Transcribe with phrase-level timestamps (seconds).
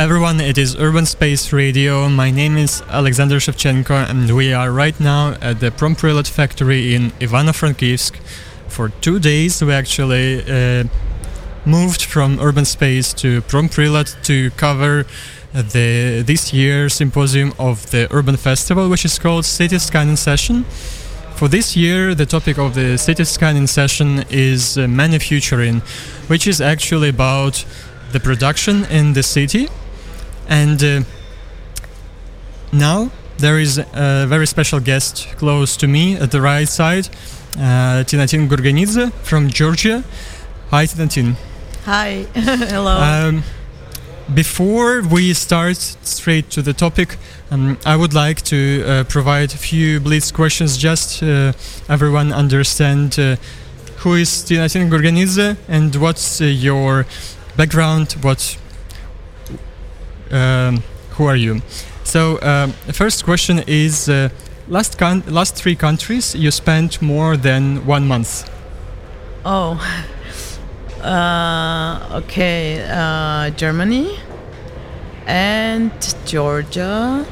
[0.00, 2.08] everyone, it is Urban Space Radio.
[2.08, 7.10] My name is Alexander Shevchenko, and we are right now at the Promprylad factory in
[7.20, 8.16] Ivano-Frankivsk.
[8.68, 10.84] For two days, we actually uh,
[11.66, 15.04] moved from Urban Space to Promprylad to cover
[15.52, 20.64] the this year's symposium of the Urban Festival, which is called City Scanning Session.
[21.34, 25.82] For this year, the topic of the City Scanning Session is uh, Manufacturing,
[26.28, 27.66] which is actually about
[28.12, 29.68] the production in the city.
[30.50, 31.02] And uh,
[32.72, 37.08] now there is a very special guest close to me at the right side,
[37.56, 40.04] uh, Tinatin Gurganidze from Georgia.
[40.70, 41.36] Hi, Tinatin.
[41.84, 42.96] Hi, hello.
[42.96, 43.42] Um,
[44.34, 47.16] before we start straight to the topic,
[47.50, 51.52] um, I would like to uh, provide a few blitz questions just uh,
[51.88, 53.36] everyone understand uh,
[53.98, 57.06] who is Tinatin Gurganidze and what's uh, your
[57.56, 58.58] background, what,
[60.30, 61.62] um, who are you?
[62.04, 64.30] So um, the first question is uh,
[64.68, 68.48] last con- last three countries you spent more than one month.
[69.44, 69.78] oh,
[71.02, 72.84] uh, okay.
[72.90, 74.18] Uh, Germany
[75.26, 75.90] and
[76.26, 77.26] Georgia.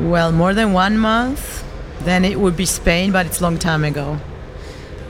[0.00, 1.64] Well, more than one month.
[2.04, 4.18] Then it would be Spain, but it's a long time ago.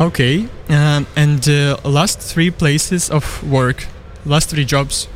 [0.00, 3.86] Okay, um, and uh, last three places of work,
[4.26, 5.08] last three jobs,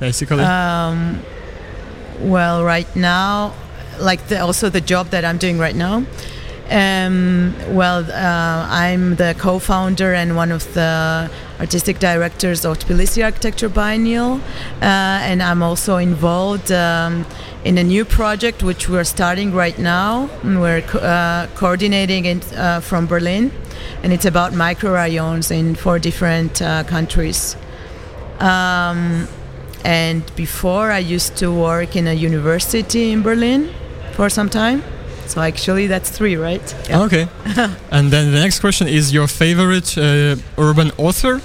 [0.00, 0.42] basically.
[0.42, 1.20] Um,
[2.20, 3.54] well, right now,
[4.00, 6.04] like the, also the job that I'm doing right now.
[6.70, 13.68] Um, well, uh, I'm the co-founder and one of the artistic directors of Tbilisi Architecture
[13.68, 14.34] Biennial,
[14.80, 17.26] uh, and I'm also involved um,
[17.64, 20.30] in a new project which we're starting right now.
[20.44, 23.50] We're co- uh, coordinating it uh, from Berlin,
[24.04, 27.56] and it's about microrayons in four different uh, countries.
[28.38, 29.26] Um,
[29.84, 33.70] and before, I used to work in a university in Berlin
[34.12, 34.82] for some time.
[35.26, 36.74] So actually, that's three, right?
[36.88, 37.02] Yeah.
[37.04, 37.28] Okay.
[37.90, 41.40] and then the next question is your favorite uh, urban author?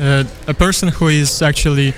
[0.00, 1.94] Uh, a person who is actually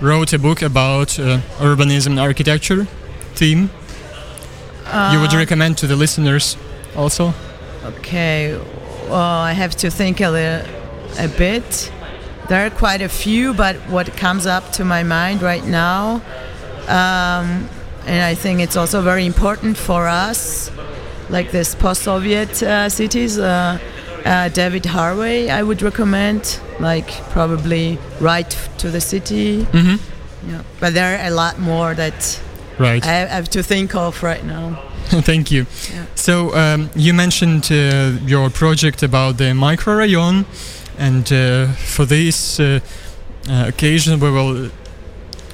[0.00, 2.86] wrote a book about uh, urbanism and architecture
[3.34, 3.68] theme.
[5.12, 6.56] you would Uh, recommend to the listeners
[6.96, 7.32] also?
[7.84, 8.56] Okay,
[9.08, 11.92] well, I have to think a, li- a bit.
[12.50, 16.20] There are quite a few, but what comes up to my mind right now,
[16.88, 17.68] um,
[18.06, 20.68] and I think it's also very important for us,
[21.28, 23.38] like this post-Soviet uh, cities.
[23.38, 23.78] Uh,
[24.24, 29.62] uh, David Harvey, I would recommend, like probably Right to the City.
[29.66, 30.50] Mm-hmm.
[30.50, 30.62] Yeah.
[30.80, 32.40] But there are a lot more that
[32.80, 33.06] Right.
[33.06, 34.82] I have to think of right now.
[35.04, 35.66] Thank you.
[35.92, 36.06] Yeah.
[36.14, 40.44] So um, you mentioned uh, your project about the microrayon,
[41.00, 42.78] and uh, for this uh,
[43.48, 44.70] uh, occasion we will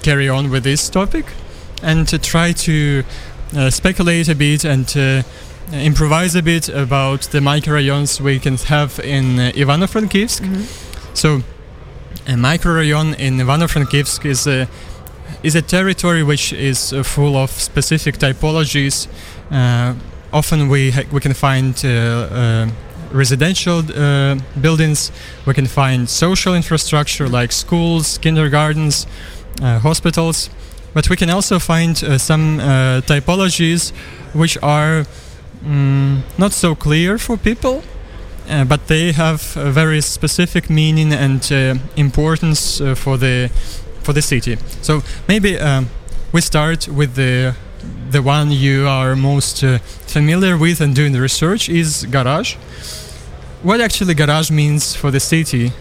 [0.02, 1.24] carry on with this topic
[1.82, 3.04] and to try to
[3.56, 5.22] uh, speculate a bit and uh,
[5.72, 10.42] improvise a bit about the microrayons we can have in uh, Ivano-Frankivsk.
[11.14, 11.42] So,
[12.26, 14.68] a microrayon in Ivano-Frankivsk is a
[15.42, 19.06] is a territory which is uh, full of specific typologies.
[19.50, 19.94] Uh,
[20.32, 22.68] often we ha- we can find uh, uh,
[23.12, 25.12] residential uh, buildings.
[25.46, 29.06] We can find social infrastructure like schools, kindergartens,
[29.62, 30.50] uh, hospitals.
[30.94, 33.92] But we can also find uh, some uh, typologies
[34.32, 35.06] which are
[35.64, 37.82] mm, not so clear for people.
[38.48, 41.50] Uh, but they have a very specific meaning and
[41.96, 43.50] importance for the
[44.02, 44.56] for the city.
[44.82, 45.88] So maybe um,
[46.32, 47.56] we start with the
[48.10, 52.56] the one you are most uh, familiar with and doing the research is garage.
[53.62, 55.72] What actually garage means for the city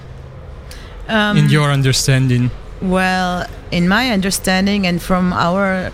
[1.08, 2.50] Um, in your understanding?
[2.82, 5.92] Well, in my understanding and from our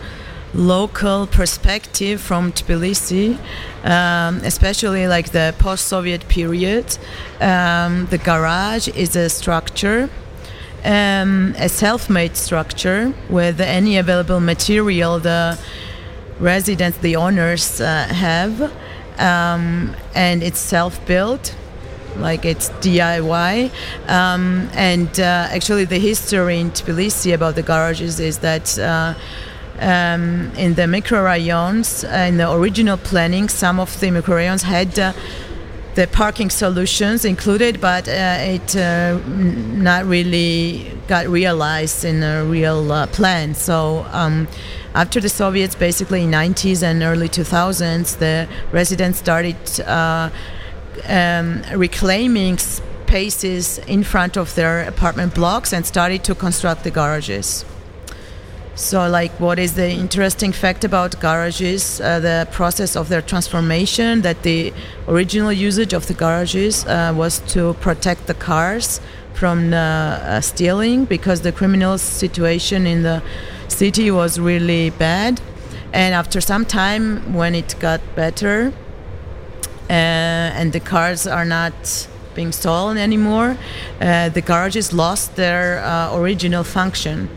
[0.53, 3.37] local perspective from Tbilisi,
[3.83, 6.97] um, especially like the post-Soviet period,
[7.39, 10.09] um, the garage is a structure,
[10.83, 15.57] um, a self-made structure with any available material the
[16.41, 18.61] residents, the owners uh, have,
[19.19, 21.55] um, and it's self-built
[22.17, 23.71] like it's DIY.
[24.09, 28.77] Um, and uh, actually, the history in Tbilisi about the garages is that.
[28.77, 29.13] Uh,
[29.79, 35.11] um, in the microrayons, uh, in the original planning, some of the microrayons had uh,
[35.95, 42.91] the parking solutions included, but uh, it uh, not really got realized in a real
[42.91, 43.53] uh, plan.
[43.53, 44.47] So um,
[44.93, 50.29] after the Soviets, basically in 90s and early 2000s, the residents started uh,
[51.07, 57.65] um, reclaiming spaces in front of their apartment blocks and started to construct the garages.
[58.81, 62.01] So, like, what is the interesting fact about garages?
[62.01, 64.21] Uh, the process of their transformation.
[64.23, 64.73] That the
[65.07, 68.99] original usage of the garages uh, was to protect the cars
[69.35, 73.21] from uh, stealing because the criminal situation in the
[73.67, 75.39] city was really bad.
[75.93, 78.73] And after some time, when it got better,
[79.91, 83.57] uh, and the cars are not being stolen anymore,
[84.01, 87.29] uh, the garages lost their uh, original function.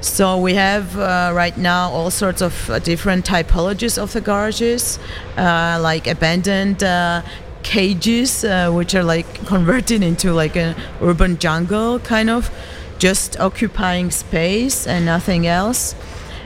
[0.00, 4.98] So we have uh, right now all sorts of uh, different typologies of the garages,
[5.36, 7.22] uh, like abandoned uh,
[7.62, 12.50] cages, uh, which are like converted into like an urban jungle, kind of,
[12.98, 15.94] just occupying space and nothing else.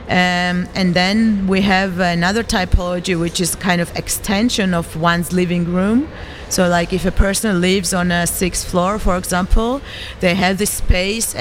[0.07, 5.73] Um, and then we have another typology, which is kind of extension of one's living
[5.73, 6.09] room.
[6.49, 9.81] So, like if a person lives on a sixth floor, for example,
[10.19, 11.33] they have this space.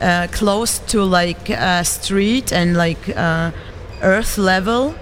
[0.00, 3.50] Uh, uh, close to like a street and like uh,
[4.02, 4.94] earth level.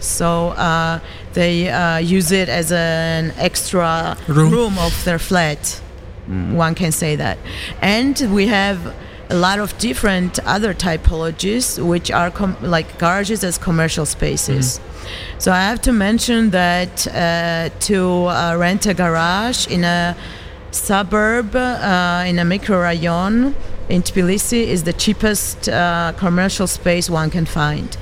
[0.00, 0.98] So uh,
[1.32, 4.50] they uh, use it as an extra Room.
[4.52, 5.80] room of their flat.
[6.28, 7.38] Mm, one can say that.
[7.80, 8.94] And we have
[9.30, 14.80] a lot of different other typologies which are com- like garages as commercial spaces.
[15.38, 20.16] So i have to mention that uh, to uh, rent a garage in a
[20.70, 23.54] suburb uh, in a microrayon
[23.88, 27.96] in Tbilisi is the cheapest uh, commercial space one can find.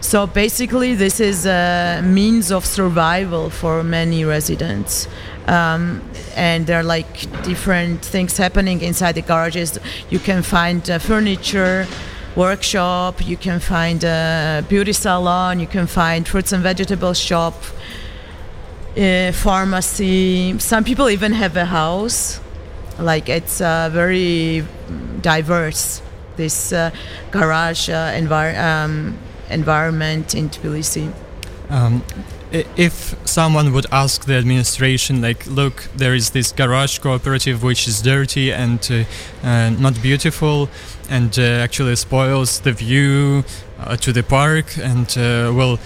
[0.00, 5.08] So basically, this is a means of survival for many residents.
[5.46, 6.02] Um,
[6.36, 9.78] and there are like different things happening inside the garages.
[10.10, 11.86] You can find uh, furniture,
[12.36, 17.54] workshop, you can find a beauty salon, you can find fruits and vegetable shop,
[18.98, 20.58] uh, pharmacy.
[20.58, 22.40] Some people even have a house.
[22.98, 24.64] Like it's uh, very
[25.20, 26.02] diverse.
[26.36, 26.90] This uh,
[27.30, 29.16] garage uh, envir- um,
[29.50, 31.12] environment in Tbilisi.
[31.70, 32.02] Um,
[32.76, 38.02] if someone would ask the administration, like, look, there is this garage cooperative which is
[38.02, 39.06] dirty and
[39.42, 40.68] uh, not beautiful,
[41.10, 43.44] and uh, actually spoils the view
[43.78, 45.78] uh, to the park, and uh, will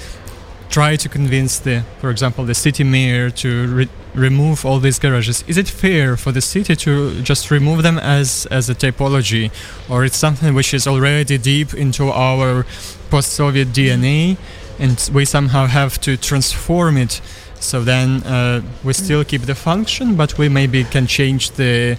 [0.71, 5.45] try to convince the, for example, the city mayor to re- remove all these garages.
[5.47, 9.51] Is it fair for the city to just remove them as as a typology,
[9.89, 12.67] or it's something which is already deep into our
[13.11, 14.37] post-Soviet DNA,
[14.79, 17.21] and we somehow have to transform it?
[17.61, 21.99] So then uh, we still keep the function, but we maybe can change the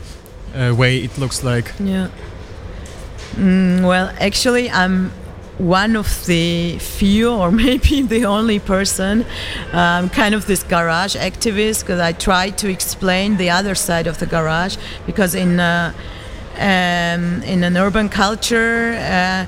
[0.55, 1.73] uh, way it looks like.
[1.79, 2.09] Yeah.
[3.35, 5.11] Mm, well, actually, I'm
[5.59, 9.25] one of the few, or maybe the only person,
[9.71, 14.17] um, kind of this garage activist, because I try to explain the other side of
[14.17, 14.77] the garage.
[15.05, 15.93] Because in uh,
[16.55, 19.45] um, in an urban culture, uh,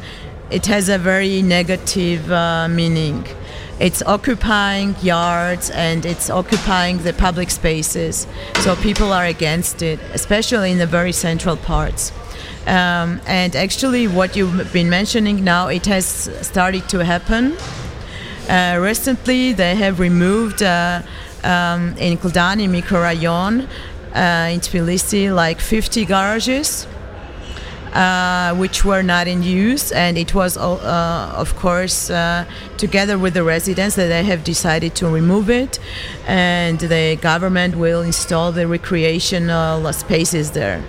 [0.50, 3.25] it has a very negative uh, meaning.
[3.80, 8.28] It's occupying yards and it's occupying the public spaces.
[8.60, 12.12] So people are against it, especially in the very central parts.
[12.68, 16.06] Um, and actually, what you've been mentioning now, it has
[16.42, 17.58] started to happen.
[18.48, 21.02] Uh, recently, they have removed uh,
[21.44, 23.68] um, in Gldani microrayon
[24.13, 26.88] uh, in Tbilisi like 50 garages.
[27.94, 32.45] Uh, which were not in use, and it was, uh, of course, uh,
[32.78, 35.78] together with the residents that they have decided to remove it,
[36.26, 40.81] and the government will install the recreational spaces there.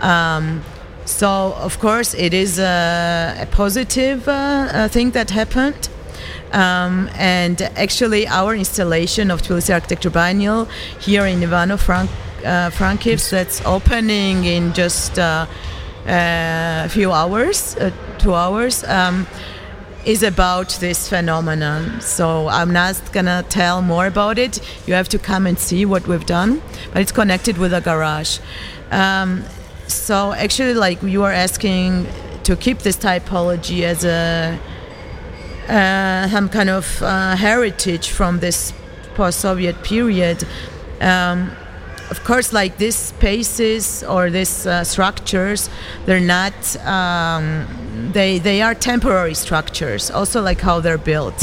[0.00, 0.62] Um,
[1.08, 5.88] so, of course, it is a, a positive uh, uh, thing that happened.
[6.52, 10.66] Um, and actually, our installation of Tbilisi Architecture Biennial
[11.00, 12.10] here in Ivano Frank,
[12.40, 15.46] uh, Frankivsk, that's opening in just uh,
[16.06, 19.26] a few hours, uh, two hours, um,
[20.04, 22.00] is about this phenomenon.
[22.02, 24.60] So I'm not gonna tell more about it.
[24.86, 26.62] You have to come and see what we've done,
[26.92, 28.40] but it's connected with a garage.
[28.90, 29.44] Um,
[29.88, 32.06] so actually, like you are asking
[32.44, 34.58] to keep this typology as a
[35.68, 38.72] uh, some kind of uh, heritage from this
[39.14, 40.46] post-Soviet period.
[41.00, 41.50] Um,
[42.10, 45.68] of course, like these spaces or these uh, structures,
[46.06, 46.54] they're not.
[46.86, 47.66] Um,
[48.12, 50.10] they they are temporary structures.
[50.10, 51.42] Also, like how they're built,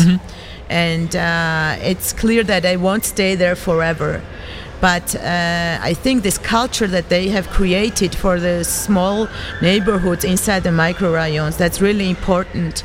[0.70, 4.22] and uh, it's clear that they won't stay there forever.
[4.82, 9.28] But uh, I think this culture that they have created for the small
[9.62, 12.84] neighborhoods inside the microrayons, that's really important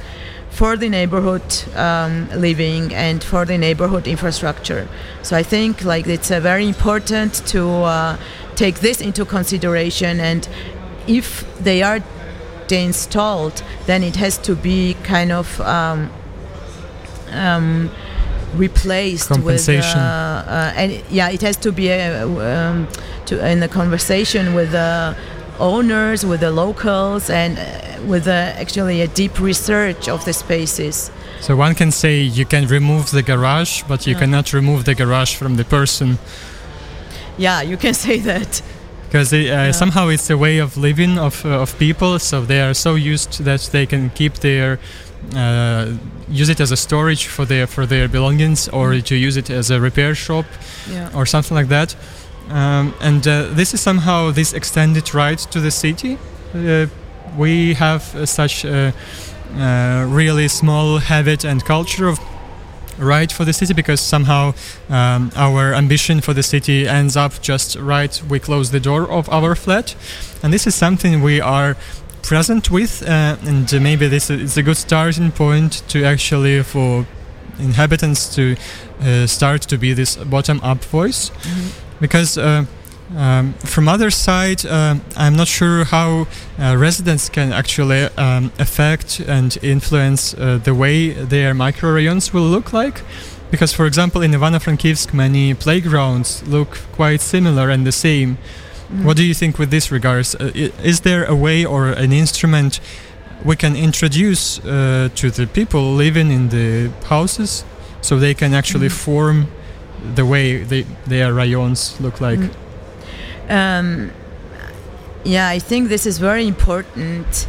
[0.50, 1.42] for the neighborhood
[1.76, 4.88] um, living and for the neighborhood infrastructure.
[5.22, 8.16] So I think like it's uh, very important to uh,
[8.56, 10.48] take this into consideration and
[11.06, 12.00] if they are
[12.70, 16.10] installed, then it has to be kind of um,
[17.32, 17.90] um,
[18.56, 22.88] replaced with uh, uh, and yeah, it has to be uh, um,
[23.26, 25.14] to in a conversation with the
[25.58, 27.58] owners, with the locals, and
[28.08, 28.30] with uh,
[28.62, 31.10] actually a deep research of the spaces.
[31.40, 34.20] So one can say you can remove the garage, but you Yeah.
[34.20, 36.18] cannot remove the garage from the person
[37.38, 38.62] Yeah, you can say that.
[39.08, 42.18] because uh, somehow it's a way of living of, uh, of people.
[42.18, 44.78] So they are so used that they can keep their
[45.34, 45.92] uh,
[46.28, 49.70] use it as a storage for their for their belongings or to use it as
[49.70, 50.44] a repair shop
[50.90, 51.10] Yeah.
[51.14, 51.96] or something like that.
[52.48, 56.18] Um, and uh, this is somehow this extended right to the city.
[56.54, 56.86] Uh,
[57.38, 58.92] we have uh, such a
[59.56, 62.18] uh, really small habit and culture of
[62.98, 64.52] right for the city because somehow
[64.88, 69.28] um, our ambition for the city ends up just right we close the door of
[69.30, 69.94] our flat
[70.42, 71.76] and this is something we are
[72.22, 77.06] present with uh, and maybe this is a good starting point to actually for
[77.58, 78.56] inhabitants to
[79.00, 81.30] uh, start to be this bottom up voice
[82.00, 82.64] because uh,
[83.16, 86.26] um, from other side uh, i'm not sure how
[86.58, 92.72] uh, residents can actually um, affect and influence uh, the way their microrayons will look
[92.72, 93.02] like.
[93.50, 98.38] Because for example in ivano-frankivsk many playgrounds look quite similar and the same
[99.04, 100.50] what do you think with this regards uh,
[100.82, 102.80] is there a way or an instrument
[103.44, 107.64] we can introduce uh, to the people living in the houses
[108.00, 108.92] so they can actually Mhm.
[109.04, 109.46] form
[110.16, 112.50] the way they, their rayons look like Mm.
[113.50, 114.10] Um,
[115.24, 117.46] yeah, I think this is very important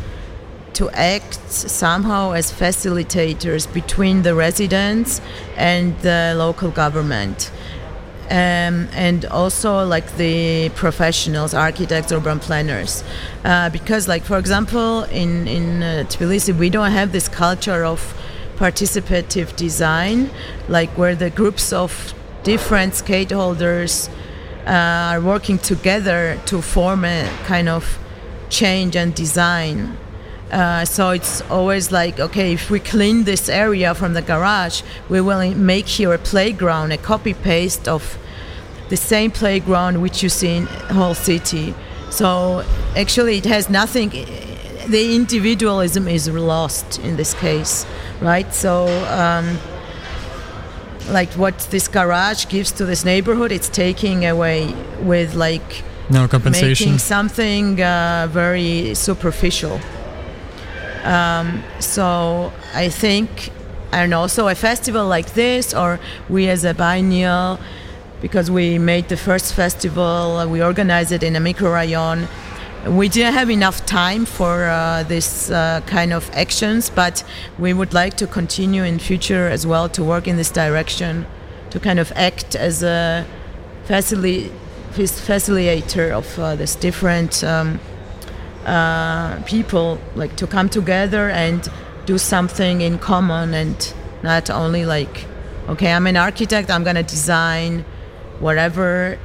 [0.73, 5.21] to act somehow as facilitators between the residents
[5.57, 7.51] and the local government.
[8.31, 13.03] Um, and also like the professionals, architects, urban planners,
[13.43, 17.99] uh, because like for example in in uh, Tbilisi we don't have this culture of
[18.55, 20.29] participative design,
[20.69, 24.07] like where the groups of different stakeholders
[24.65, 27.99] uh, are working together to form a kind of
[28.49, 29.97] change and design.
[30.51, 35.19] Uh, so it's always like, okay, if we clean this area from the garage, we
[35.21, 38.17] will make here a playground, a copy paste of
[38.91, 40.65] the same playground which you see in
[40.99, 41.73] whole city.
[42.11, 42.63] So
[42.95, 44.09] actually, it has nothing.
[44.87, 47.85] The individualism is lost in this case,
[48.21, 48.53] right?
[48.53, 48.71] So.
[49.23, 49.57] Um,
[51.09, 56.87] like what this garage gives to this neighborhood, it's taking away with like no compensation
[56.87, 59.79] making something uh, very superficial.
[61.03, 63.49] Um, so I think,
[63.91, 67.59] and also a festival like this, or we as a biennial,
[68.21, 72.27] because we made the first festival, uh, we organized it in a microrayon.
[72.87, 77.23] We didn't have enough time for uh, this uh, kind of actions, but
[77.59, 81.25] we would like to continue in future as well to work in this direction,
[81.71, 83.25] to kind of act as a
[83.87, 84.51] facili-
[84.91, 87.79] fac- facilitator of uh, this different um,
[88.65, 91.67] uh, people, like to come together and
[92.05, 95.25] do something in common, and not only like,
[95.69, 97.85] okay, I'm an architect, I'm gonna design
[98.41, 99.17] whatever,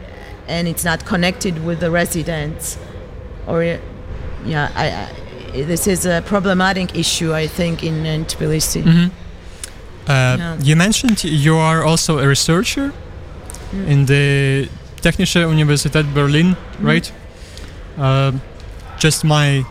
[0.49, 2.79] and it's not connected with the residents,
[3.47, 3.63] or
[4.45, 4.87] yeah, I,
[5.59, 8.83] I, this is a problematic issue, I think, in, in Tbilisi.
[8.83, 9.11] Mhm.
[10.09, 10.57] Uh, Yeah.
[10.63, 12.93] You mentioned you are also a researcher
[13.73, 13.89] Mm.
[13.89, 14.69] in the
[15.03, 16.87] Technische Universität Berlin, Mm-hmm.
[16.87, 17.13] right?
[17.99, 18.41] Um
[18.99, 19.65] just my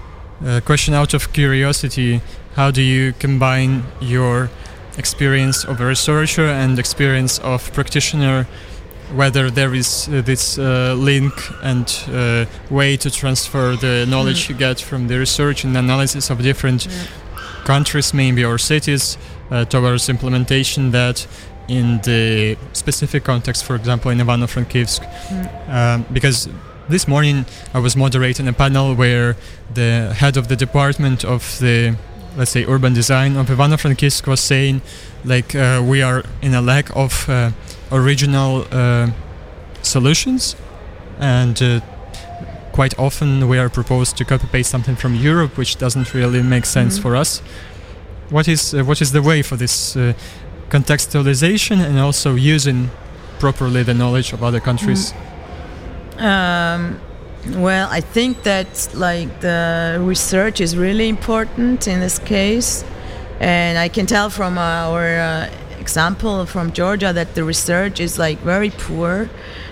[0.45, 2.19] uh, question out of curiosity
[2.55, 4.49] how do you combine your
[4.97, 8.45] experience of a researcher and experience of practitioner
[9.13, 11.33] whether there is uh, this uh, link
[11.63, 16.41] and uh, way to transfer the knowledge you get from the research and analysis of
[16.41, 16.91] different Yeah.
[17.65, 19.17] countries maybe or cities
[19.51, 21.27] uh, towards implementation that
[21.67, 25.01] in the specific context for example in Ivano-Frankivsk.
[25.69, 26.49] Um, because
[26.89, 29.35] this morning I was moderating a panel where
[29.73, 31.95] the head of the department of the
[32.37, 34.81] let's say urban design of Ivano-Frankivsk was saying
[35.23, 37.51] like uh, we are in a lack of uh,
[37.91, 39.07] original uh,
[39.81, 40.55] solutions.
[41.19, 41.79] And uh,
[42.71, 46.65] quite often we are proposed to copy paste something from Europe which doesn't really make
[46.65, 47.01] sense Mhm.
[47.01, 47.41] for us.
[48.29, 50.13] What is uh, what is the way for this uh,
[50.69, 52.89] contextualization and also using
[53.39, 55.13] properly the knowledge of other countries?
[56.17, 56.99] Um,
[57.57, 62.83] well, I think that like the research is really important in this case,
[63.39, 65.49] and I can tell from our uh,
[65.85, 69.29] example from Georgia that the research is like very poor.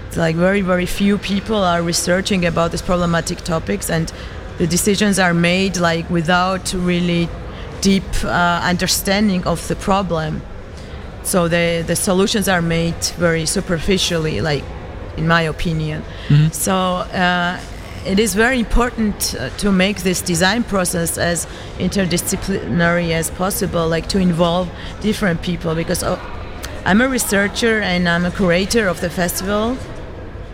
[0.07, 4.05] It's like very very few people are researching about these problematic topics, and
[4.59, 7.23] the decisions are made like without really
[7.81, 10.31] deep uh, understanding of the problem.
[11.23, 14.65] So the the solutions are made very superficially, like
[15.17, 15.99] in my opinion.
[16.51, 16.73] So.
[17.23, 17.57] Uh,
[18.05, 24.07] it is very important uh, to make this design process as interdisciplinary as possible, like
[24.09, 24.69] to involve
[25.01, 25.73] different people.
[25.73, 26.19] Because uh,
[26.85, 29.77] I'm a researcher and I'm a curator of the festival,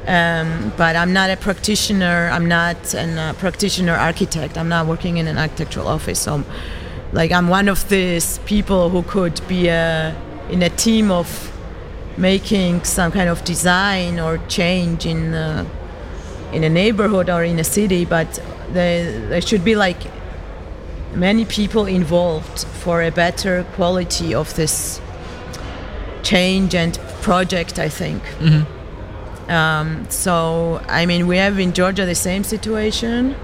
[0.05, 2.29] um, but I'm not a practitioner.
[2.31, 4.57] I'm not a uh, practitioner architect.
[4.57, 6.19] I'm not working in an architectural office.
[6.19, 6.43] So,
[7.13, 10.15] like, I'm one of these people who could be a,
[10.51, 11.51] in a team of
[12.15, 15.33] making some kind of design or change in.
[16.53, 18.39] In a neighborhood or in a city, but
[18.71, 20.01] there, there should be like
[21.13, 25.01] many people involved for a better quality of this
[26.23, 28.21] change and project, I think.
[29.49, 33.35] Um, so, I mean, we have in Georgia the same situation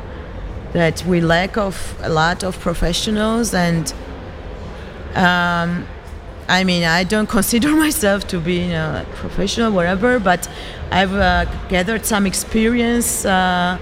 [0.74, 3.94] that we lack of a lot of professionals and
[5.16, 5.88] um,
[6.48, 10.50] I mean, I don't consider myself to be a professional, whatever, but
[10.92, 13.78] I've uh, gathered some experience uh,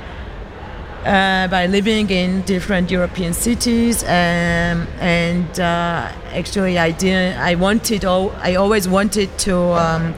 [1.05, 7.37] uh, by living in different European cities, um, and uh, actually, I didn't.
[7.37, 8.05] I wanted.
[8.05, 10.15] I always wanted to um,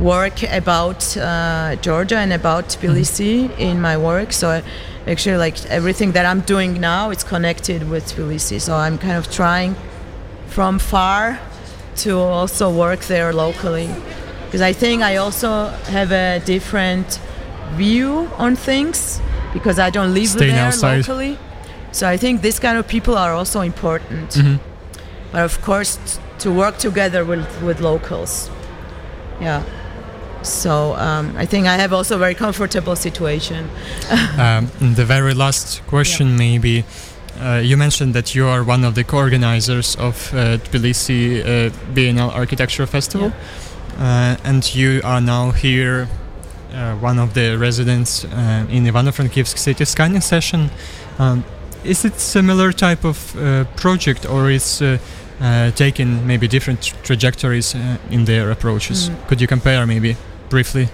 [0.00, 4.32] work about uh, Georgia and about Tbilisi in my work.
[4.32, 4.62] So,
[5.06, 8.62] actually, like everything that I'm doing now, is connected with Tbilisi.
[8.62, 9.76] So I'm kind of trying
[10.46, 11.38] from far
[11.98, 13.88] to also work there locally
[14.48, 17.20] because I think I also have a different
[17.72, 19.20] view on things
[19.52, 20.96] because I don't live Staying there outside.
[21.06, 21.38] locally.
[21.92, 24.30] So I think this kind of people are also important.
[24.30, 24.56] Mm-hmm.
[25.32, 28.50] But of course, t- to work together with, with locals.
[29.40, 29.62] Yeah.
[30.42, 33.68] So um, I think I have also a very comfortable situation.
[34.38, 36.84] Um, the very last question, maybe.
[37.40, 42.30] Uh, you mentioned that you are one of the co-organizers of uh, Tbilisi uh, Biennial
[42.30, 43.32] Architecture Festival,
[43.98, 46.08] uh, and you are now here,
[46.72, 50.70] uh, one of the residents uh, in Ivano-Frankivsk City Scanning Session.
[51.20, 51.44] Um,
[51.84, 54.98] is it similar type of uh, project, or is uh,
[55.40, 59.10] uh, taking maybe different trajectories uh, in their approaches?
[59.10, 59.28] Mm.
[59.28, 60.16] Could you compare maybe
[60.50, 60.88] briefly?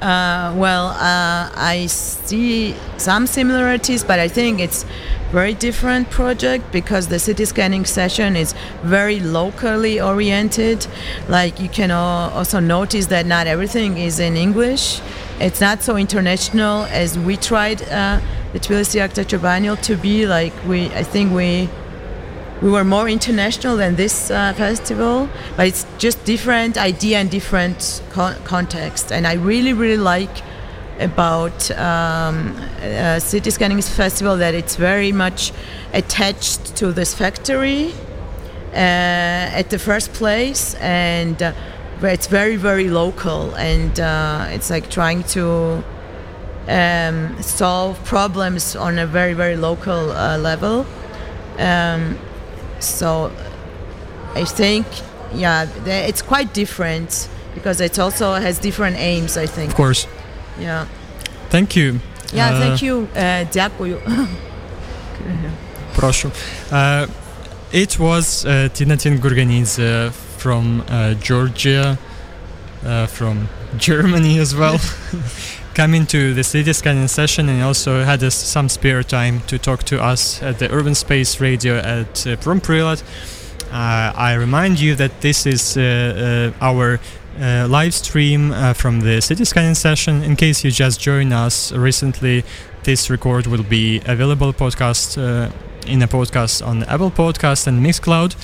[0.00, 4.86] Uh, well, uh, I see some similarities, but I think it's
[5.32, 10.86] very different project because the city scanning session is very locally oriented.
[11.28, 15.00] Like you can also notice that not everything is in English.
[15.38, 18.20] It's not so international as we tried uh,
[18.52, 20.26] the Tbilisi Architecture Biennial to be.
[20.26, 21.68] Like we, I think we
[22.60, 28.02] we were more international than this uh, festival, but it's just different idea and different
[28.10, 29.12] con- context.
[29.12, 30.42] And I really, really like
[30.98, 35.52] about um, uh, City Scanning Festival that it's very much
[35.92, 37.92] attached to this factory
[38.72, 41.52] uh, at the first place, and uh,
[42.02, 45.82] it's very, very local, and uh, it's like trying to
[46.68, 50.86] um, solve problems on a very, very local uh, level.
[51.58, 52.18] Um,
[52.78, 53.32] so
[54.34, 54.86] I think,
[55.34, 59.36] yeah, it's quite different because it also has different aims.
[59.36, 59.70] I think.
[59.70, 60.06] Of course.
[60.58, 60.86] Yeah.
[61.50, 62.00] Thank you.
[62.32, 63.08] Yeah, uh, thank you.
[63.14, 64.00] Uh, Дякую.
[65.94, 66.30] Прошу.
[66.70, 67.06] Uh,
[67.72, 70.82] it was uh, Tinatin Gurganiz uh, from
[71.20, 71.98] Georgia,
[73.08, 74.78] from Germany as well.
[75.78, 79.84] coming to the city scanning session and also had uh, some spare time to talk
[79.84, 83.00] to us at the Urban Space Radio at uh, Promprylad.
[83.70, 86.98] Uh, I remind you that this is uh, our
[87.40, 90.22] uh, live stream uh, from the city scanning session.
[90.22, 92.44] In case you just joined us recently,
[92.84, 95.50] this record will be available podcast uh,
[95.86, 98.34] in a podcast on Apple Podcast and Mixcloud.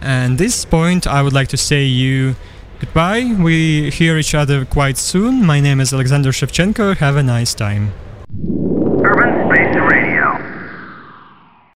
[0.00, 2.36] And this point, I would like to say you
[2.80, 3.36] goodbye.
[3.38, 5.44] We hear each other quite soon.
[5.44, 6.96] My name is Alexander Shevchenko.
[6.96, 7.92] Have a nice time.